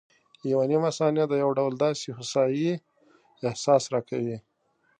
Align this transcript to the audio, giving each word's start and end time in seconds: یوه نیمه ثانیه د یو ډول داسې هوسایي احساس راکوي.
یوه 0.51 0.65
نیمه 0.71 0.91
ثانیه 0.97 1.25
د 1.29 1.33
یو 1.43 1.49
ډول 1.57 1.73
داسې 1.85 2.07
هوسایي 2.17 2.71
احساس 3.47 3.83
راکوي. 3.93 4.37